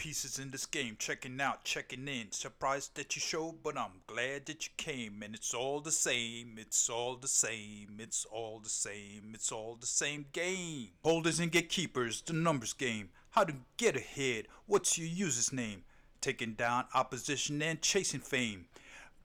pieces 0.00 0.38
in 0.38 0.50
this 0.50 0.64
game, 0.64 0.96
checking 0.98 1.38
out, 1.42 1.62
checking 1.62 2.08
in. 2.08 2.32
Surprised 2.32 2.94
that 2.94 3.14
you 3.14 3.20
showed, 3.20 3.62
but 3.62 3.76
I'm 3.76 4.00
glad 4.06 4.46
that 4.46 4.64
you 4.64 4.72
came. 4.78 5.22
And 5.22 5.34
it's 5.34 5.52
all 5.52 5.80
the 5.80 5.92
same, 5.92 6.54
it's 6.56 6.88
all 6.88 7.16
the 7.16 7.28
same, 7.28 7.98
it's 7.98 8.24
all 8.24 8.60
the 8.60 8.70
same, 8.70 9.32
it's 9.34 9.52
all 9.52 9.76
the 9.78 9.86
same 9.86 10.24
game. 10.32 10.88
Holders 11.04 11.38
and 11.38 11.52
gatekeepers, 11.52 12.22
the 12.22 12.32
numbers 12.32 12.72
game. 12.72 13.10
How 13.32 13.44
to 13.44 13.52
get 13.76 13.94
ahead, 13.94 14.46
what's 14.64 14.96
your 14.96 15.06
user's 15.06 15.52
name? 15.52 15.84
Taking 16.22 16.54
down 16.54 16.86
opposition 16.94 17.60
and 17.60 17.82
chasing 17.82 18.20
fame. 18.20 18.68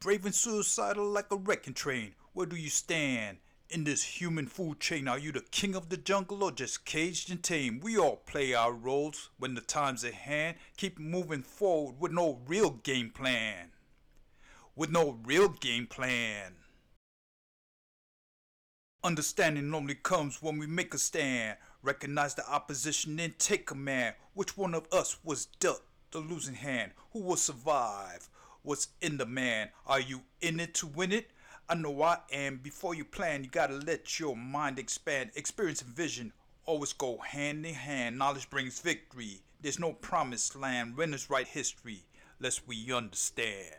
Brave 0.01 0.25
and 0.25 0.35
suicidal 0.35 1.07
like 1.07 1.31
a 1.31 1.37
wrecking 1.37 1.73
train. 1.73 2.15
Where 2.33 2.45
do 2.45 2.57
you 2.57 2.69
stand? 2.69 3.37
In 3.69 3.83
this 3.83 4.03
human 4.03 4.45
food 4.45 4.79
chain, 4.79 5.07
are 5.07 5.17
you 5.17 5.31
the 5.31 5.41
king 5.41 5.73
of 5.75 5.89
the 5.89 5.97
jungle 5.97 6.43
or 6.43 6.51
just 6.51 6.85
caged 6.85 7.31
and 7.31 7.41
tame? 7.41 7.79
We 7.81 7.97
all 7.97 8.17
play 8.17 8.53
our 8.53 8.71
roles 8.71 9.31
when 9.39 9.55
the 9.55 9.61
time's 9.61 10.03
at 10.03 10.13
hand. 10.13 10.57
Keep 10.77 10.99
moving 10.99 11.41
forward 11.41 11.99
with 11.99 12.11
no 12.11 12.39
real 12.45 12.69
game 12.69 13.09
plan. 13.09 13.71
With 14.75 14.91
no 14.91 15.17
real 15.25 15.49
game 15.49 15.87
plan. 15.87 16.53
Understanding 19.03 19.73
only 19.73 19.95
comes 19.95 20.43
when 20.43 20.59
we 20.59 20.67
make 20.67 20.93
a 20.93 20.99
stand. 20.99 21.57
Recognize 21.81 22.35
the 22.35 22.47
opposition 22.47 23.19
and 23.19 23.37
take 23.39 23.65
command. 23.65 24.15
Which 24.35 24.55
one 24.55 24.75
of 24.75 24.87
us 24.91 25.17
was 25.23 25.47
dealt 25.59 25.81
the 26.11 26.19
losing 26.19 26.55
hand? 26.55 26.91
Who 27.13 27.19
will 27.19 27.35
survive? 27.35 28.29
What's 28.61 28.89
in 29.01 29.17
the 29.17 29.25
man? 29.25 29.69
Are 29.87 29.99
you 29.99 30.21
in 30.39 30.59
it 30.59 30.75
to 30.75 30.87
win 30.87 31.11
it? 31.11 31.31
I 31.67 31.73
know 31.73 32.03
I 32.03 32.19
am. 32.31 32.57
Before 32.57 32.93
you 32.93 33.03
plan, 33.03 33.43
you 33.43 33.49
gotta 33.49 33.73
let 33.73 34.19
your 34.19 34.35
mind 34.35 34.77
expand. 34.77 35.31
Experience 35.33 35.81
and 35.81 35.89
vision 35.89 36.31
always 36.65 36.93
go 36.93 37.17
hand 37.17 37.65
in 37.65 37.73
hand. 37.73 38.19
Knowledge 38.19 38.51
brings 38.51 38.79
victory. 38.79 39.41
There's 39.61 39.79
no 39.79 39.93
promised 39.93 40.55
land. 40.55 40.95
Winners 40.95 41.27
write 41.29 41.47
history. 41.47 42.03
Lest 42.39 42.67
we 42.67 42.91
understand. 42.93 43.73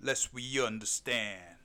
Lest 0.00 0.32
we 0.32 0.64
understand. 0.64 1.55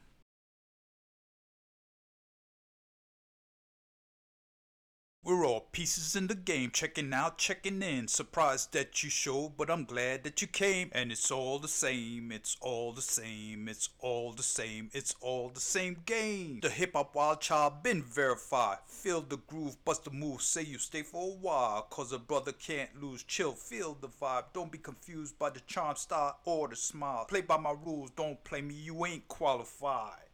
We're 5.23 5.45
all 5.45 5.67
pieces 5.72 6.16
in 6.16 6.25
the 6.25 6.33
game, 6.33 6.72
checking 6.72 7.14
out, 7.14 7.38
checking 7.38 7.83
in. 7.83 8.08
Surprised 8.08 8.73
that 8.73 9.03
you 9.03 9.11
showed, 9.11 9.55
but 9.55 9.69
I'm 9.69 9.86
glad 9.86 10.23
that 10.23 10.41
you 10.41 10.47
came. 10.47 10.89
And 10.94 11.11
it's 11.11 11.30
all 11.30 11.59
the 11.59 11.67
same, 11.67 12.31
it's 12.31 12.58
all 12.59 12.91
the 12.91 13.03
same, 13.03 13.67
it's 13.67 13.89
all 14.00 14.31
the 14.31 14.41
same, 14.41 14.89
it's 14.94 15.13
all 15.22 15.50
the 15.50 15.59
same 15.59 16.02
game. 16.08 16.61
The 16.63 16.72
hip 16.72 16.94
hop 16.94 17.13
wild 17.13 17.39
child 17.39 17.83
been 17.83 18.02
verified. 18.02 18.80
Feel 18.88 19.22
the 19.22 19.38
groove, 19.38 19.78
bust 19.86 20.05
the 20.05 20.11
move, 20.11 20.41
say 20.41 20.63
you 20.63 20.80
stay 20.80 21.03
for 21.03 21.22
a 21.22 21.35
while. 21.35 21.83
Cause 21.83 22.11
a 22.11 22.17
brother 22.17 22.52
can't 22.52 23.00
lose, 23.00 23.22
chill, 23.22 23.52
feel 23.52 23.95
the 24.02 24.08
vibe. 24.08 24.45
Don't 24.53 24.72
be 24.72 24.80
confused 24.80 25.38
by 25.38 25.52
the 25.52 25.59
charm, 25.67 25.97
style, 25.97 26.39
or 26.45 26.67
the 26.67 26.75
smile. 26.75 27.25
Play 27.25 27.41
by 27.41 27.58
my 27.58 27.75
rules, 27.85 28.09
don't 28.09 28.44
play 28.44 28.63
me, 28.63 28.73
you 28.73 29.06
ain't 29.06 29.28
qualified. 29.28 30.31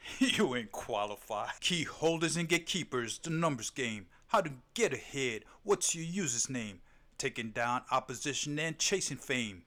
you 0.18 0.54
ain't 0.56 0.72
qualified. 0.72 1.60
Key 1.60 1.84
holders 1.84 2.36
and 2.36 2.48
gatekeepers, 2.48 3.18
the 3.18 3.30
numbers 3.30 3.70
game. 3.70 4.06
How 4.28 4.40
to 4.40 4.50
get 4.74 4.92
ahead, 4.92 5.44
what's 5.62 5.94
your 5.94 6.04
user's 6.04 6.50
name? 6.50 6.80
Taking 7.16 7.50
down 7.50 7.82
opposition 7.90 8.58
and 8.58 8.78
chasing 8.78 9.16
fame. 9.16 9.62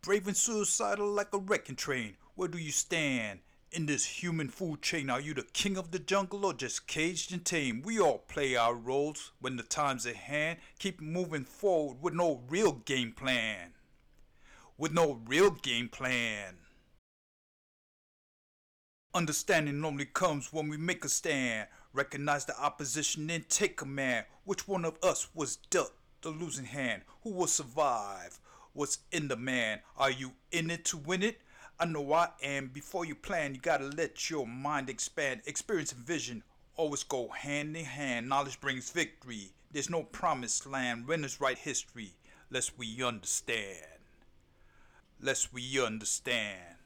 Brave 0.00 0.26
and 0.26 0.36
suicidal 0.36 1.08
like 1.10 1.32
a 1.32 1.38
wrecking 1.38 1.76
train. 1.76 2.16
Where 2.34 2.48
do 2.48 2.58
you 2.58 2.70
stand? 2.70 3.40
In 3.70 3.84
this 3.84 4.06
human 4.06 4.48
food 4.48 4.80
chain, 4.80 5.10
are 5.10 5.20
you 5.20 5.34
the 5.34 5.42
king 5.42 5.76
of 5.76 5.90
the 5.90 5.98
jungle 5.98 6.46
or 6.46 6.54
just 6.54 6.86
caged 6.86 7.32
and 7.32 7.44
tame? 7.44 7.82
We 7.84 8.00
all 8.00 8.18
play 8.18 8.56
our 8.56 8.74
roles 8.74 9.32
when 9.40 9.56
the 9.56 9.62
time's 9.62 10.06
at 10.06 10.16
hand. 10.16 10.58
Keep 10.78 11.02
moving 11.02 11.44
forward 11.44 11.98
with 12.00 12.14
no 12.14 12.40
real 12.48 12.72
game 12.72 13.12
plan. 13.12 13.74
With 14.78 14.92
no 14.92 15.20
real 15.26 15.50
game 15.50 15.90
plan. 15.90 16.56
Understanding 19.14 19.80
normally 19.80 20.04
comes 20.04 20.52
when 20.52 20.68
we 20.68 20.76
make 20.76 21.02
a 21.02 21.08
stand. 21.08 21.68
Recognize 21.94 22.44
the 22.44 22.60
opposition 22.60 23.30
and 23.30 23.48
take 23.48 23.78
command. 23.78 24.26
Which 24.44 24.68
one 24.68 24.84
of 24.84 24.98
us 25.02 25.28
was 25.34 25.56
dealt 25.70 25.92
the 26.20 26.28
losing 26.28 26.66
hand? 26.66 27.02
Who 27.22 27.30
will 27.30 27.46
survive? 27.46 28.38
What's 28.74 28.98
in 29.10 29.28
the 29.28 29.36
man? 29.36 29.80
Are 29.96 30.10
you 30.10 30.32
in 30.52 30.70
it 30.70 30.84
to 30.86 30.98
win 30.98 31.22
it? 31.22 31.40
I 31.80 31.86
know 31.86 32.12
I 32.12 32.28
am. 32.42 32.68
Before 32.68 33.06
you 33.06 33.14
plan, 33.14 33.54
you 33.54 33.60
gotta 33.60 33.86
let 33.86 34.28
your 34.28 34.46
mind 34.46 34.90
expand. 34.90 35.40
Experience 35.46 35.92
and 35.92 36.04
vision 36.04 36.42
always 36.76 37.02
go 37.02 37.28
hand 37.28 37.76
in 37.78 37.86
hand. 37.86 38.28
Knowledge 38.28 38.60
brings 38.60 38.90
victory. 38.90 39.52
There's 39.72 39.88
no 39.88 40.02
promised 40.02 40.66
land. 40.66 41.08
Winners 41.08 41.40
write 41.40 41.58
history. 41.58 42.12
Lest 42.50 42.78
we 42.78 43.02
understand. 43.02 43.86
Lest 45.18 45.52
we 45.52 45.82
understand. 45.82 46.77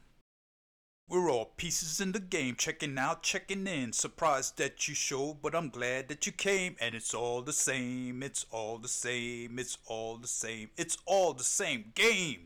We're 1.09 1.31
all 1.31 1.53
pieces 1.57 2.01
in 2.01 2.13
the 2.13 2.21
game, 2.21 2.57
checking 2.57 2.97
out, 2.97 3.23
checking 3.23 3.67
in. 3.67 3.93
Surprised 3.93 4.57
that 4.59 4.89
you 4.89 4.95
showed, 4.95 5.43
but 5.43 5.55
I'm 5.55 5.69
glad 5.69 6.09
that 6.09 6.25
you 6.27 6.33
came. 6.33 6.77
And 6.81 6.95
it's 6.95 7.13
all 7.13 7.43
the 7.43 7.53
same, 7.53 8.23
it's 8.23 8.47
all 8.51 8.79
the 8.79 8.89
same, 8.89 9.59
it's 9.59 9.77
all 9.87 10.17
the 10.17 10.29
same, 10.29 10.71
it's 10.77 10.97
all 11.05 11.35
the 11.35 11.45
same 11.45 11.93
game. 11.95 12.45